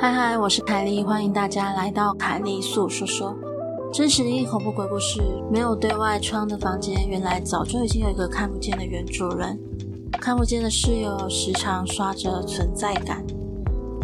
[0.00, 3.34] 嗨嗨，我是凯莉，欢迎大家来到凯莉素说说。
[3.92, 9.58] 真实一恐怖鬼故事，没有对外窗的房间，原来早就已经有一个看不见的原主人。
[10.12, 13.24] 看不见的室友时常刷着存在感。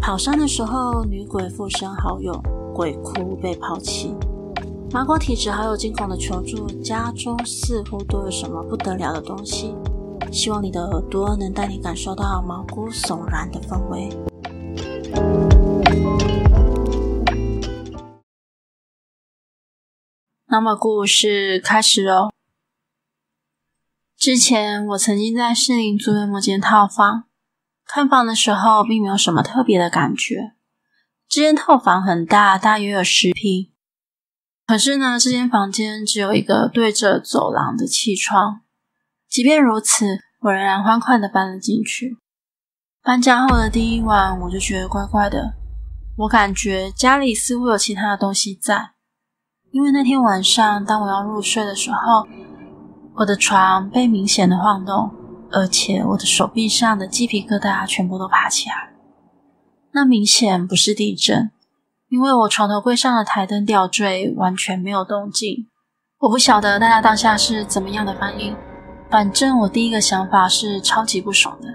[0.03, 2.43] 跑山的时候，女鬼附身好友，
[2.75, 4.17] 鬼哭被抛弃。
[4.91, 9.77] 麻瓜体质好友惊恐的求助，家中似乎都有什么不得了的东西。
[10.33, 14.09] 希望你的耳朵能带你感受到毛骨悚然的氛围。
[20.55, 22.31] 那么故事开始喽。
[24.17, 27.25] 之前我曾经在市林租了某间套房，
[27.85, 30.53] 看房的时候并没有什么特别的感觉。
[31.29, 33.73] 这间套房很大，大约有十平。
[34.65, 38.61] 可是呢，这间房间只有一个对着走廊的气窗。
[39.29, 42.19] 即便如此，我仍然欢快的搬了进去。
[43.03, 45.55] 搬家后的第一晚，我就觉得怪怪的。
[46.19, 48.94] 我感觉家里似乎有其他的东西在。
[49.75, 52.25] 因为那天晚上，当我要入睡的时候，
[53.17, 55.11] 我的床被明显的晃动，
[55.51, 58.93] 而且我的手臂上的鸡皮疙瘩全部都爬起来。
[59.91, 61.51] 那明显不是地震，
[62.09, 65.67] 因为我床头柜上的台灯吊坠完全没有动静。
[66.21, 68.57] 我不晓得大家当下是怎么样的反应，
[69.11, 71.67] 反正我第一个想法是超级不爽的。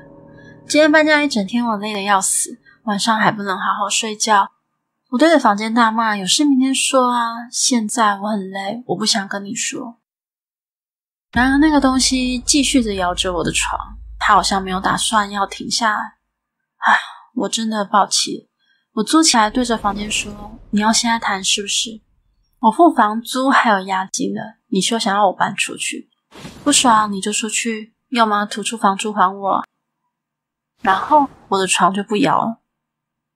[0.66, 4.52] 今天搬家一整天，我累得要死，晚上还不能好好睡觉。
[5.11, 7.49] 我对着房间大骂：“有事明天说啊！
[7.52, 9.97] 现在我很累，我不想跟你说。”
[11.33, 15.99] 然而，那个东西继续着摇着我的床，它好像没有打算要停下来。
[16.77, 16.99] 唉，
[17.33, 18.49] 我真的爆气。
[18.93, 22.02] 我坐起来对着房间说：“你要现在谈是不是？
[22.59, 26.11] 我付房租还有押金的，你说想要我搬出去，
[26.63, 29.63] 不爽你就出去，要么吐出房租还我。”
[30.83, 32.59] 然后我的床就不摇了。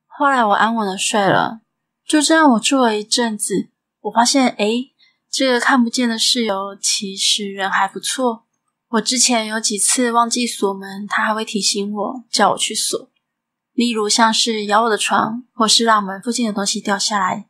[0.05, 1.61] 后来我安稳的睡了。
[2.07, 3.69] 就这样，我住了一阵子，
[4.01, 4.91] 我发现，诶，
[5.31, 8.43] 这个看不见的室友其实人还不错。
[8.89, 13.09] 我之前有几次忘记锁门，他还会提醒我，叫我去锁。
[13.73, 17.47] 例如像是摇我的床，或是让门附近的东西掉下来。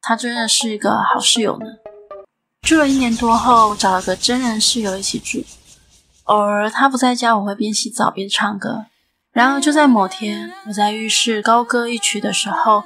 [0.00, 1.66] 他真的是一个好室友呢。
[2.62, 5.44] 住了一年多后，找了个真人室友一起住。
[6.24, 8.86] 偶尔他不在家，我会边洗澡边唱歌。
[9.30, 12.82] 然而就在某天，我在浴室高歌一曲的时候。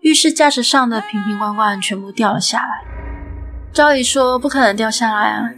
[0.00, 2.84] 浴室架子上的瓶瓶罐罐全部掉了下来。
[3.72, 5.50] 照理说不可能掉下来啊，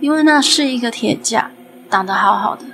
[0.00, 1.50] 因为那是一个铁架，
[1.88, 2.64] 挡得好好的。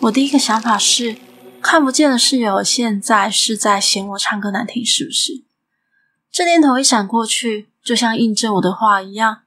[0.00, 1.16] 我第一个想法是，
[1.62, 5.42] 看不见的室友现在是在嫌我唱歌难听，是不是？
[6.30, 9.38] 这念头一闪过去，就像印证我的话一样，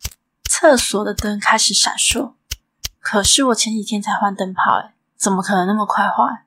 [0.50, 2.34] 厕所的灯开始闪烁。
[3.00, 6.46] 可是我前几天才换灯泡，诶，怎么可能那么快坏？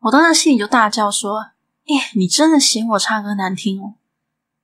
[0.00, 1.51] 我当时心里就大叫说。
[1.84, 3.94] 耶，你真的嫌我唱歌难听哦！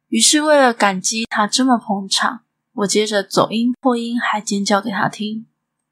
[0.09, 2.43] 于是为了感激他这么捧场，
[2.75, 5.47] 我接着走音破音，还尖叫给他听。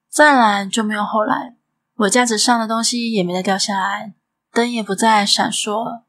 [0.08, 1.56] 再来就没有后来，
[1.96, 4.14] 我架子上的东西也没再掉下来，
[4.52, 6.04] 灯也不再闪烁了。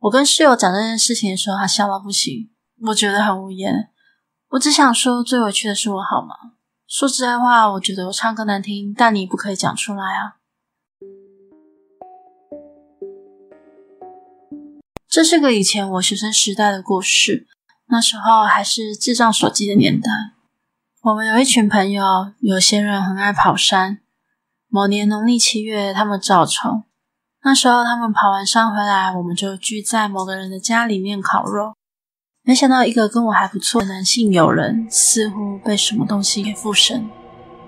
[0.00, 2.50] 我跟室友讲这件事情的时候，他笑到不行，
[2.88, 3.90] 我觉得很无言。
[4.50, 6.52] 我只想说，最委屈的是我好吗？
[6.86, 10.37] 说实在话，我觉得我唱歌难听，但你不可以讲出来啊。
[15.18, 17.48] 这是个以前我学生时代的故事，
[17.88, 20.08] 那时候还是智障手机的年代。
[21.02, 23.98] 我们有一群朋友，有些人很爱跑山。
[24.68, 26.84] 某年农历七月，他们招虫。
[27.42, 31.74] 那时候他们跑完山回来，我们就聚在某个人的家里面烤肉。
[32.44, 37.10] 没想到一个跟我还不错的男性友人，似乎被什么东西给附身。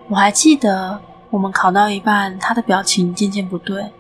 [0.09, 3.93] 我还记得，我们烤到一半，他的表情渐渐不对。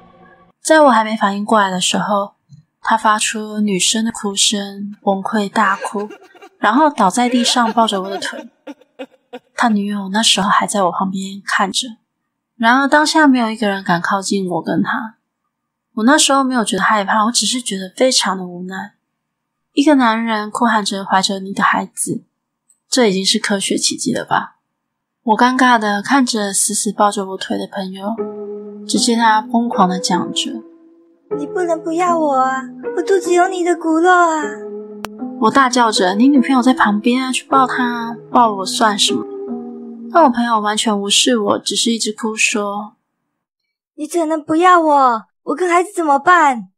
[0.63, 2.35] 在我还没反应过来的时候，
[2.83, 6.09] 他发出女生的哭声，崩溃大哭，
[6.59, 8.49] 然后倒在地上抱着我的腿。
[9.55, 11.89] 他女友那时候还在我旁边看着，
[12.57, 15.17] 然而当下没有一个人敢靠近我跟他。
[15.95, 18.95] 我那时候没有觉得害怕，我只是觉得非常的无奈。
[19.73, 22.25] 一个男人哭喊着怀着你的孩子，
[22.89, 24.57] 这已经是科学奇迹了吧？
[25.23, 28.15] 我尴尬的看着死死抱着我腿的朋友，
[28.89, 30.60] 只见他疯狂的讲着。
[31.39, 32.63] 你不能不要我啊！
[32.97, 34.43] 我肚子有你的骨肉啊！
[35.41, 39.25] 我大叫着：“你女朋友在旁边啊，去抱她，抱我算什么？”
[40.13, 42.97] 但我朋友完全无视我，只是一直哭说
[43.95, 45.23] ：“你怎能不要我？
[45.45, 46.69] 我跟孩子怎么办？”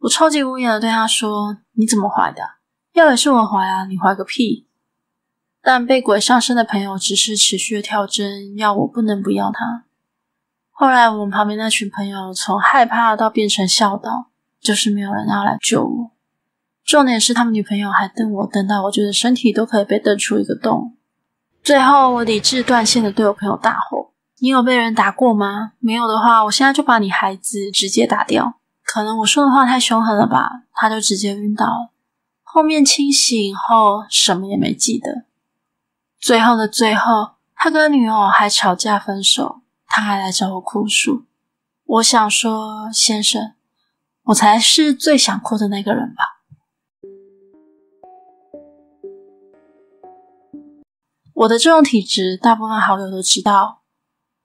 [0.00, 2.42] 我超级无言的对他说：“你怎么怀的？
[2.92, 4.66] 要也是我怀啊，你怀个屁！”
[5.64, 9.84] 但被鬼上身的朋友只是持续的跳针，要我不能不要他。
[10.72, 14.26] 后来，我们旁边那群朋友从害怕到变成笑倒，
[14.60, 16.10] 就是没有人要来救我。
[16.84, 20.96] 重点是他们女朋友还瞪我，瞪到我觉得身体都可以被瞪出一个洞。
[21.62, 25.72] 最后，我理智断线的对我朋友大吼：“你有被人打过吗？
[25.78, 28.54] 没有的话，我现在就把你孩子直接打掉。”
[28.84, 31.92] 可能我说的话太凶狠了吧，他就直接晕倒了。
[32.42, 35.24] 后面清醒后，什么也没记得。
[36.18, 39.61] 最后的最后，他跟女友还吵架分手，
[39.94, 41.26] 他还来找我哭诉。
[41.84, 43.52] 我想说，先生，
[44.22, 46.40] 我才是最想哭的那个人吧。
[51.34, 53.82] 我的这种体质，大部分好友都知道，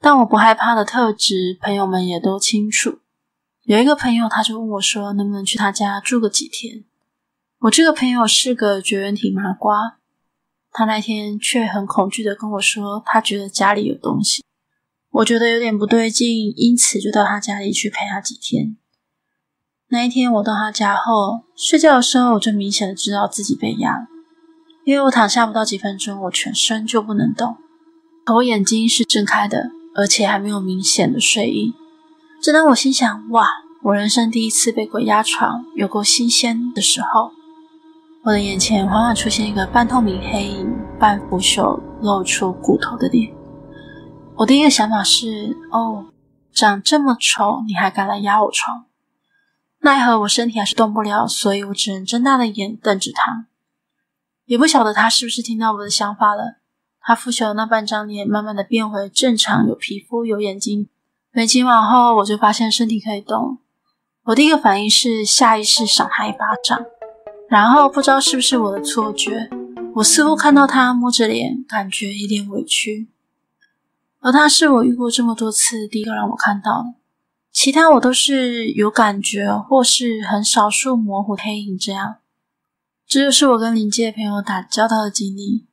[0.01, 2.99] 但我不害怕的特质，朋友们也都清楚。
[3.63, 6.83] 有一个朋友，他就问我说，能不能去他家住个几天？
[7.59, 9.97] 我这个朋友是个绝缘体麻瓜，
[10.73, 14.43] 他那天却很恐惧的跟我说，他觉得家里有东西。
[15.17, 18.77] 我觉得有点不对劲，因此就到他家里去陪他几天。
[19.89, 24.05] 那一天我到他家后，睡觉的时候我就明显的知道自己被压了。
[24.85, 27.57] 因为我躺下不到几分钟，我全身就不能动，
[28.25, 31.73] 可我眼睛是睁开的，而且还没有明显的睡意。
[32.39, 33.47] 正当我心想“哇，
[33.85, 37.31] 我人生第一次被鬼压床，有够新鲜”的时候，
[38.23, 43.35] 我的眼前缓缓出现一个半透明黑影，半腐朽、露出骨头的脸。
[44.37, 46.05] 我第一个想法是：“哦，
[46.53, 48.85] 长这么丑，你还敢来压我床？”
[49.81, 53.47] 奈何我身体还是动不了，所以我只能睁大了眼瞪着他。
[54.45, 56.57] 也不晓得他是不是听到我的想法了。
[57.01, 60.87] 他腐朽的那半张脸慢慢的变回正常，有皮肤，有眼睛。
[61.31, 63.57] 没几秒后，我就发现身体可以动。
[64.25, 66.79] 我第一个反应是下意识赏他一巴掌，
[67.49, 69.49] 然后不知道是不是我的错觉，
[69.95, 73.09] 我似乎看到他摸着脸，感觉一脸委屈。
[74.19, 76.95] 而他是我遇过这么多次第一个让我看到的，
[77.51, 82.15] 其他我都是有感觉，或是很少数模糊黑影这样。
[83.07, 85.65] 这就是我跟灵界朋友打交道的经历。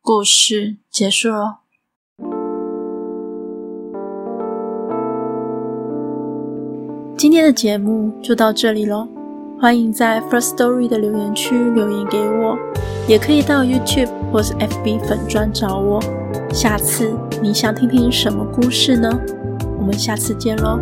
[0.00, 1.58] 故事结束了。
[7.18, 9.08] 今天的节目就到这里喽。
[9.58, 12.56] 欢迎在 First Story 的留言区留言给我，
[13.08, 16.00] 也可以到 YouTube 或是 FB 粉专找我。
[16.52, 19.10] 下次你想听听什么故事呢？
[19.78, 20.80] 我们下次见喽。